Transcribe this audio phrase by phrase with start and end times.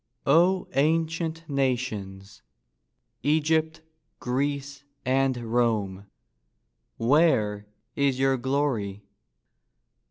[0.25, 3.81] O ancient nations—Egypt,
[4.19, 6.07] Greece, and Rome—
[6.97, 9.03] Where is your glory?